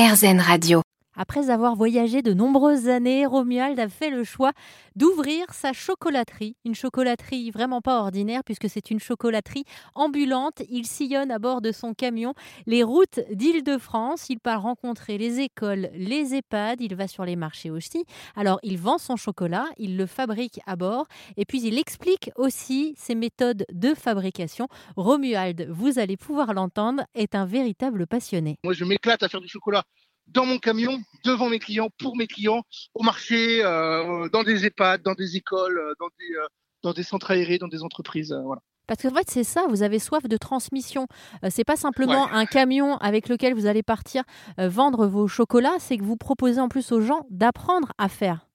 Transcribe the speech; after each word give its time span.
RZN 0.00 0.40
Radio. 0.40 0.89
Après 1.16 1.50
avoir 1.50 1.74
voyagé 1.74 2.22
de 2.22 2.32
nombreuses 2.32 2.88
années, 2.88 3.26
Romuald 3.26 3.78
a 3.80 3.88
fait 3.88 4.10
le 4.10 4.22
choix 4.22 4.52
d'ouvrir 4.94 5.52
sa 5.52 5.72
chocolaterie. 5.72 6.56
Une 6.64 6.74
chocolaterie 6.74 7.50
vraiment 7.50 7.80
pas 7.80 8.00
ordinaire 8.00 8.44
puisque 8.44 8.68
c'est 8.68 8.90
une 8.92 9.00
chocolaterie 9.00 9.64
ambulante. 9.94 10.62
Il 10.70 10.86
sillonne 10.86 11.32
à 11.32 11.40
bord 11.40 11.62
de 11.62 11.72
son 11.72 11.94
camion 11.94 12.34
les 12.66 12.84
routes 12.84 13.20
d'Île-de-France. 13.32 14.30
Il 14.30 14.38
part 14.38 14.62
rencontrer 14.62 15.18
les 15.18 15.40
écoles, 15.40 15.90
les 15.94 16.34
EHPAD. 16.34 16.80
Il 16.80 16.94
va 16.94 17.08
sur 17.08 17.24
les 17.24 17.36
marchés 17.36 17.70
aussi. 17.70 18.04
Alors 18.36 18.60
il 18.62 18.78
vend 18.78 18.98
son 18.98 19.16
chocolat, 19.16 19.66
il 19.78 19.96
le 19.96 20.06
fabrique 20.06 20.60
à 20.66 20.76
bord 20.76 21.06
et 21.36 21.44
puis 21.44 21.60
il 21.62 21.76
explique 21.76 22.30
aussi 22.36 22.94
ses 22.96 23.16
méthodes 23.16 23.64
de 23.72 23.94
fabrication. 23.94 24.68
Romuald, 24.96 25.66
vous 25.70 25.98
allez 25.98 26.16
pouvoir 26.16 26.54
l'entendre, 26.54 27.02
est 27.14 27.34
un 27.34 27.46
véritable 27.46 28.06
passionné. 28.06 28.58
Moi 28.62 28.74
je 28.74 28.84
m'éclate 28.84 29.24
à 29.24 29.28
faire 29.28 29.40
du 29.40 29.48
chocolat 29.48 29.84
dans 30.32 30.46
mon 30.46 30.58
camion, 30.58 31.00
devant 31.24 31.48
mes 31.48 31.58
clients, 31.58 31.90
pour 31.98 32.16
mes 32.16 32.26
clients, 32.26 32.62
au 32.94 33.02
marché, 33.02 33.62
euh, 33.64 34.28
dans 34.28 34.42
des 34.42 34.64
EHPAD, 34.66 35.02
dans 35.02 35.14
des 35.14 35.36
écoles, 35.36 35.78
euh, 35.78 35.94
dans 35.98 36.08
des, 36.18 36.34
euh, 36.36 36.46
dans 36.82 36.92
des 36.92 37.02
centres 37.02 37.30
aérés, 37.30 37.58
dans 37.58 37.68
des 37.68 37.82
entreprises. 37.82 38.34
voilà. 38.44 38.62
Parce 38.86 39.02
qu'en 39.02 39.14
fait, 39.14 39.30
c'est 39.30 39.44
ça, 39.44 39.66
vous 39.68 39.84
avez 39.84 40.00
soif 40.00 40.24
de 40.24 40.36
transmission. 40.36 41.06
c'est 41.48 41.62
pas 41.62 41.76
simplement 41.76 42.26
un 42.32 42.44
camion 42.44 42.96
avec 42.96 43.28
lequel 43.28 43.54
vous 43.54 43.66
allez 43.66 43.84
partir 43.84 44.24
vendre 44.58 45.06
vos 45.06 45.28
chocolats, 45.28 45.78
c'est 45.78 45.96
que 45.96 46.02
vous 46.02 46.16
proposez 46.16 46.60
en 46.60 46.68
plus 46.68 46.90
aux 46.90 47.00
gens 47.00 47.24
d'apprendre 47.30 47.92
à 47.98 48.08
faire. 48.08 48.48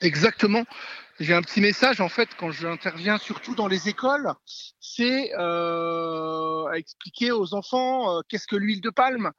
Exactement. 0.00 0.64
J'ai 1.18 1.32
un 1.32 1.40
petit 1.40 1.62
message 1.62 2.02
en 2.02 2.10
fait 2.10 2.28
quand 2.38 2.50
j'interviens 2.50 3.16
surtout 3.16 3.54
dans 3.54 3.68
les 3.68 3.88
écoles, 3.88 4.34
c'est 4.80 5.32
euh, 5.38 6.66
à 6.66 6.76
expliquer 6.76 7.32
aux 7.32 7.54
enfants 7.54 8.18
euh, 8.18 8.20
qu'est-ce 8.28 8.46
que 8.46 8.56
l'huile 8.56 8.82
de 8.82 8.90
palme, 8.90 9.32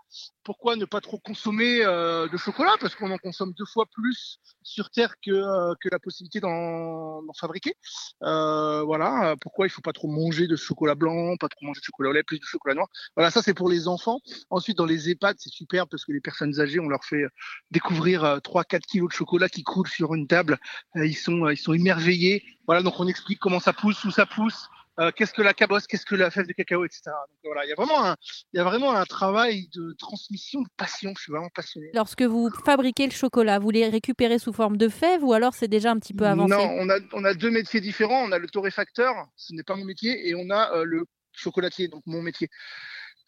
pourquoi 0.43 0.75
ne 0.75 0.85
pas 0.85 1.01
trop 1.01 1.19
consommer 1.19 1.85
euh, 1.85 2.27
de 2.29 2.37
chocolat? 2.37 2.73
Parce 2.79 2.95
qu'on 2.95 3.11
en 3.11 3.17
consomme 3.19 3.53
deux 3.53 3.65
fois 3.65 3.85
plus 3.93 4.39
sur 4.63 4.89
terre 4.89 5.15
que, 5.23 5.31
euh, 5.31 5.75
que 5.79 5.89
la 5.91 5.99
possibilité 5.99 6.39
d'en 6.39 7.21
fabriquer. 7.39 7.75
Voilà, 8.21 9.35
pourquoi 9.41 9.67
il 9.67 9.69
faut 9.69 9.81
pas 9.81 9.93
trop 9.93 10.07
manger 10.07 10.47
de 10.47 10.55
chocolat 10.55 10.95
blanc, 10.95 11.35
pas 11.37 11.49
trop 11.49 11.65
manger 11.65 11.79
de 11.81 11.85
chocolat 11.85 12.09
au 12.09 12.13
lait, 12.13 12.23
plus 12.23 12.39
de 12.39 12.45
chocolat 12.45 12.73
noir? 12.73 12.87
Voilà, 13.15 13.29
ça 13.29 13.43
c'est 13.43 13.53
pour 13.53 13.69
les 13.69 13.87
enfants. 13.87 14.19
Ensuite 14.49 14.77
dans 14.77 14.85
les 14.85 15.09
EHPAD 15.09 15.35
c'est 15.37 15.51
super 15.51 15.87
parce 15.87 16.05
que 16.05 16.11
les 16.11 16.21
personnes 16.21 16.59
âgées 16.59 16.79
on 16.79 16.89
leur 16.89 17.03
fait 17.03 17.25
découvrir 17.69 18.39
3-4 18.43 18.79
kilos 18.81 19.09
de 19.09 19.13
chocolat 19.13 19.49
qui 19.49 19.63
coulent 19.63 19.87
sur 19.87 20.15
une 20.15 20.27
table. 20.27 20.57
ils 20.95 21.15
sont 21.15 21.47
ils 21.49 21.57
sont 21.57 21.66
émerveillés. 21.73 22.43
Voilà, 22.65 22.81
donc 22.81 22.99
on 22.99 23.07
explique 23.07 23.39
comment 23.39 23.59
ça 23.59 23.73
pousse, 23.73 24.03
où 24.03 24.11
ça 24.11 24.25
pousse, 24.25 24.69
euh, 24.99 25.11
qu'est-ce 25.15 25.33
que 25.33 25.43
la 25.43 25.53
cabosse, 25.53 25.85
qu'est-ce 25.85 26.05
que 26.05 26.15
la 26.15 26.31
fève 26.31 26.47
de 26.47 26.53
cacao, 26.53 26.83
etc. 26.83 27.01
Donc 27.05 27.39
voilà, 27.45 27.65
il 27.65 27.69
y 27.69 27.71
a 27.71 27.75
vraiment 27.75 28.03
un, 28.03 28.15
il 28.51 28.57
y 28.57 28.59
a 28.59 28.63
vraiment 28.63 28.93
un 28.93 29.05
travail 29.05 29.67
de 29.75 29.93
transmission 29.99 30.61
de 30.61 30.67
passion. 30.75 31.13
Je 31.15 31.23
suis 31.23 31.31
vraiment 31.31 31.49
passionné. 31.53 31.91
Lorsque 31.93 32.23
vous 32.23 32.49
fabriquez 32.65 33.05
le 33.05 33.11
chocolat, 33.11 33.59
vous 33.59 33.69
les 33.69 33.87
récupérez 33.87 34.39
sous 34.39 34.53
forme 34.53 34.75
de 34.75 34.89
fèves 34.89 35.23
ou 35.23 35.33
alors 35.33 35.53
c'est 35.53 35.67
déjà 35.67 35.91
un 35.91 35.99
petit 35.99 36.15
peu 36.15 36.25
avancé? 36.25 36.55
Non, 36.55 36.69
on 36.79 36.89
a, 36.89 36.97
on 37.13 37.23
a 37.25 37.35
deux 37.35 37.51
métiers 37.51 37.79
différents. 37.79 38.23
On 38.23 38.31
a 38.31 38.39
le 38.39 38.47
torréfacteur, 38.49 39.13
ce 39.35 39.53
n'est 39.53 39.63
pas 39.63 39.75
mon 39.75 39.85
métier, 39.85 40.27
et 40.27 40.33
on 40.33 40.49
a 40.49 40.73
euh, 40.73 40.83
le 40.83 41.05
chocolatier, 41.31 41.87
donc 41.87 42.01
mon 42.07 42.23
métier. 42.23 42.49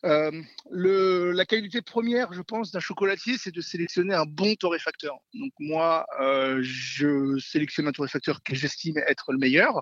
Euh, 0.06 0.32
la 0.72 1.46
qualité 1.46 1.82
première, 1.82 2.32
je 2.32 2.42
pense, 2.42 2.72
d'un 2.72 2.80
chocolatier, 2.80 3.38
c'est 3.38 3.54
de 3.54 3.62
sélectionner 3.62 4.14
un 4.14 4.26
bon 4.26 4.56
torréfacteur. 4.56 5.18
Donc 5.34 5.52
moi, 5.60 6.06
euh, 6.22 6.60
je 6.62 7.38
sélectionne 7.40 7.88
un 7.88 7.92
torréfacteur 7.92 8.42
que 8.44 8.56
j'estime 8.56 8.98
être 8.98 9.32
le 9.32 9.38
meilleur. 9.38 9.82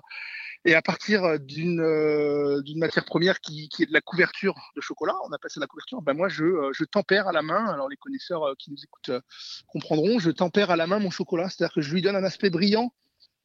Et 0.64 0.74
à 0.74 0.82
partir 0.82 1.38
d'une 1.38 1.80
euh, 1.80 2.60
matière 2.76 3.04
première 3.04 3.40
qui, 3.40 3.68
est 3.78 3.86
de 3.86 3.92
la 3.92 4.00
couverture 4.00 4.56
de 4.74 4.80
chocolat, 4.80 5.14
on 5.28 5.32
appelle 5.32 5.52
ça 5.52 5.60
la 5.60 5.68
couverture, 5.68 6.02
ben 6.02 6.14
moi 6.14 6.28
je, 6.28 6.84
tempère 6.84 7.28
à 7.28 7.32
la 7.32 7.42
main, 7.42 7.66
alors 7.66 7.88
les 7.88 7.96
connaisseurs 7.96 8.56
qui 8.58 8.72
nous 8.72 8.82
écoutent 8.82 9.22
comprendront, 9.68 10.18
je 10.18 10.32
tempère 10.32 10.72
à 10.72 10.76
la 10.76 10.88
main 10.88 10.98
mon 10.98 11.10
chocolat, 11.10 11.48
c'est-à-dire 11.48 11.72
que 11.72 11.80
je 11.80 11.94
lui 11.94 12.02
donne 12.02 12.16
un 12.16 12.24
aspect 12.24 12.50
brillant 12.50 12.92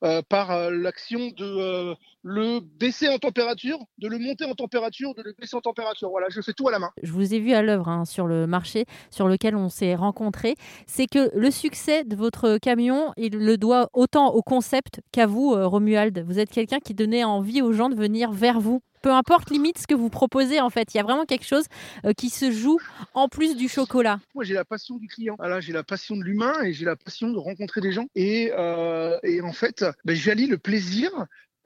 euh, 0.03 0.21
par 0.27 0.51
euh, 0.51 0.69
l'action 0.69 1.29
de 1.29 1.45
euh, 1.45 1.95
le 2.23 2.59
baisser 2.59 3.07
en 3.07 3.19
température, 3.19 3.79
de 3.99 4.09
le 4.09 4.19
monter 4.19 4.43
en 4.43 4.53
température, 4.53 5.15
de 5.15 5.21
le 5.23 5.33
baisser 5.39 5.55
en 5.55 5.61
température. 5.61 6.09
Voilà, 6.09 6.27
je 6.29 6.41
fais 6.41 6.51
tout 6.51 6.67
à 6.67 6.71
la 6.71 6.79
main. 6.79 6.91
Je 7.01 7.11
vous 7.13 7.33
ai 7.33 7.39
vu 7.39 7.53
à 7.53 7.61
l'œuvre 7.61 7.87
hein, 7.87 8.03
sur 8.03 8.27
le 8.27 8.45
marché 8.45 8.85
sur 9.11 9.29
lequel 9.29 9.55
on 9.55 9.69
s'est 9.69 9.95
rencontrés. 9.95 10.55
C'est 10.87 11.07
que 11.07 11.31
le 11.33 11.49
succès 11.51 12.03
de 12.03 12.17
votre 12.17 12.57
camion, 12.57 13.13
il 13.15 13.37
le 13.37 13.57
doit 13.57 13.89
autant 13.93 14.33
au 14.33 14.41
concept 14.41 14.99
qu'à 15.13 15.25
vous, 15.25 15.53
Romuald. 15.53 16.19
Vous 16.27 16.37
êtes 16.37 16.51
quelqu'un 16.51 16.79
qui 16.79 16.93
donnait 16.93 17.23
envie 17.23 17.61
aux 17.61 17.71
gens 17.71 17.87
de 17.87 17.95
venir 17.95 18.33
vers 18.33 18.59
vous 18.59 18.81
peu 19.03 19.11
importe 19.11 19.51
limite 19.51 19.77
ce 19.77 19.85
que 19.85 19.93
vous 19.93 20.09
proposez 20.09 20.59
en 20.59 20.71
fait. 20.71 20.93
Il 20.93 20.97
y 20.97 20.99
a 20.99 21.03
vraiment 21.03 21.25
quelque 21.25 21.45
chose 21.45 21.65
euh, 22.05 22.13
qui 22.13 22.29
se 22.29 22.51
joue 22.51 22.79
en 23.13 23.27
plus 23.27 23.55
du 23.55 23.67
chocolat. 23.67 24.19
Moi 24.33 24.45
j'ai 24.45 24.55
la 24.55 24.65
passion 24.65 24.95
du 24.95 25.07
client. 25.07 25.35
Voilà, 25.37 25.59
j'ai 25.59 25.73
la 25.73 25.83
passion 25.83 26.15
de 26.15 26.23
l'humain 26.23 26.63
et 26.63 26.73
j'ai 26.73 26.85
la 26.85 26.95
passion 26.95 27.29
de 27.29 27.37
rencontrer 27.37 27.81
des 27.81 27.91
gens. 27.91 28.07
Et, 28.15 28.51
euh, 28.53 29.19
en 29.43 29.53
fait, 29.53 29.85
ben, 30.05 30.15
j'allie 30.15 30.47
le 30.47 30.57
plaisir 30.57 31.11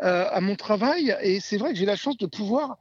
euh, 0.01 0.25
à 0.29 0.41
mon 0.41 0.55
travail. 0.55 1.15
Et 1.21 1.39
c'est 1.39 1.57
vrai 1.57 1.71
que 1.71 1.79
j'ai 1.79 1.85
la 1.85 1.95
chance 1.95 2.17
de 2.17 2.25
pouvoir 2.25 2.79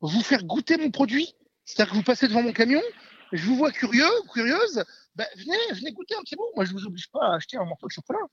vous 0.00 0.22
faire 0.22 0.44
goûter 0.44 0.78
mon 0.78 0.90
produit. 0.90 1.34
C'est-à-dire 1.64 1.92
que 1.92 1.96
vous 1.96 2.04
passez 2.04 2.28
devant 2.28 2.42
mon 2.42 2.52
camion, 2.52 2.80
je 3.32 3.44
vous 3.44 3.56
vois 3.56 3.72
curieux, 3.72 4.08
curieuse, 4.32 4.84
ben, 5.16 5.26
venez, 5.36 5.58
venez 5.72 5.92
goûter 5.92 6.14
un 6.14 6.22
petit 6.22 6.36
bout. 6.36 6.48
Moi 6.54 6.64
je 6.64 6.72
vous 6.72 6.86
oblige 6.86 7.10
pas 7.10 7.32
à 7.32 7.34
acheter 7.34 7.56
un 7.56 7.64
morceau 7.64 7.88
de 7.88 7.92
chocolat. 7.92 8.26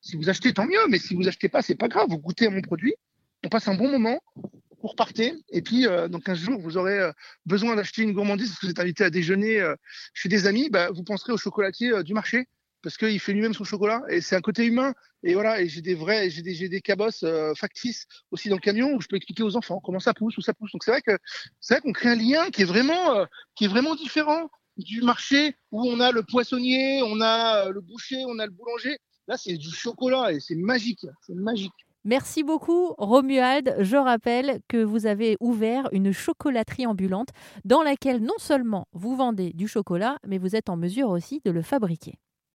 Si 0.00 0.16
vous 0.16 0.30
achetez, 0.30 0.54
tant 0.54 0.66
mieux, 0.66 0.88
mais 0.88 0.98
si 0.98 1.14
vous 1.14 1.28
achetez 1.28 1.50
pas, 1.50 1.60
c'est 1.60 1.76
pas 1.76 1.88
grave. 1.88 2.08
Vous 2.08 2.18
goûtez 2.18 2.46
à 2.46 2.50
mon 2.50 2.62
produit, 2.62 2.94
on 3.44 3.48
passe 3.48 3.68
un 3.68 3.74
bon 3.74 3.88
moment, 3.88 4.18
vous 4.82 4.88
repartez. 4.88 5.34
Et 5.50 5.62
puis, 5.62 5.86
euh, 5.86 6.08
dans 6.08 6.20
15 6.20 6.38
jours, 6.38 6.60
vous 6.60 6.76
aurez 6.76 6.98
euh, 6.98 7.12
besoin 7.46 7.76
d'acheter 7.76 8.02
une 8.02 8.12
gourmandise 8.12 8.48
parce 8.48 8.60
que 8.60 8.66
vous 8.66 8.70
êtes 8.70 8.80
invité 8.80 9.04
à 9.04 9.10
déjeuner 9.10 9.60
euh, 9.60 9.76
chez 10.12 10.28
des 10.28 10.46
amis. 10.46 10.68
Bah, 10.70 10.90
vous 10.90 11.04
penserez 11.04 11.32
au 11.32 11.36
chocolatier 11.36 12.02
du 12.02 12.14
marché 12.14 12.46
parce 12.82 12.96
qu'il 12.96 13.20
fait 13.20 13.32
lui-même 13.32 13.54
son 13.54 13.62
chocolat 13.62 14.02
et 14.08 14.20
c'est 14.20 14.34
un 14.34 14.40
côté 14.40 14.66
humain. 14.66 14.92
Et 15.22 15.34
voilà, 15.34 15.60
et 15.60 15.68
j'ai 15.68 15.82
des 15.82 15.94
vrais, 15.94 16.30
j'ai 16.30 16.42
des, 16.42 16.68
des 16.68 16.80
cabosses 16.80 17.24
factices 17.56 18.06
aussi 18.32 18.48
dans 18.48 18.56
le 18.56 18.60
camion 18.60 18.92
où 18.92 19.00
je 19.00 19.06
peux 19.06 19.14
expliquer 19.14 19.44
aux 19.44 19.54
enfants 19.54 19.80
comment 19.80 20.00
ça 20.00 20.14
pousse, 20.14 20.36
où 20.36 20.40
ça 20.40 20.52
pousse. 20.52 20.72
Donc 20.72 20.82
c'est 20.82 20.90
vrai 20.90 21.00
que 21.00 21.16
c'est 21.60 21.74
vrai 21.74 21.80
qu'on 21.80 21.92
crée 21.92 22.08
un 22.08 22.16
lien 22.16 22.50
qui 22.50 22.62
est 22.62 22.64
vraiment, 22.64 23.24
qui 23.54 23.66
est 23.66 23.68
vraiment 23.68 23.94
différent 23.94 24.50
du 24.76 25.00
marché 25.02 25.54
où 25.70 25.86
on 25.86 26.00
a 26.00 26.10
le 26.10 26.24
poissonnier, 26.24 27.02
on 27.04 27.20
a 27.20 27.68
le 27.70 27.80
boucher, 27.80 28.24
on 28.26 28.40
a 28.40 28.46
le 28.46 28.52
boulanger. 28.52 28.98
Là, 29.28 29.36
c'est 29.36 29.56
du 29.56 29.70
chocolat 29.70 30.32
et 30.32 30.40
c'est 30.40 30.56
magique, 30.56 31.06
c'est 31.24 31.36
magique. 31.36 31.72
Merci 32.04 32.42
beaucoup 32.42 32.94
Romuald. 32.98 33.76
Je 33.78 33.96
rappelle 33.96 34.60
que 34.68 34.82
vous 34.82 35.06
avez 35.06 35.36
ouvert 35.40 35.88
une 35.92 36.12
chocolaterie 36.12 36.86
ambulante 36.86 37.28
dans 37.64 37.82
laquelle 37.82 38.20
non 38.20 38.34
seulement 38.38 38.88
vous 38.92 39.14
vendez 39.14 39.52
du 39.52 39.68
chocolat, 39.68 40.18
mais 40.26 40.38
vous 40.38 40.56
êtes 40.56 40.68
en 40.68 40.76
mesure 40.76 41.10
aussi 41.10 41.40
de 41.44 41.52
le 41.52 41.62
fabriquer. 41.62 42.14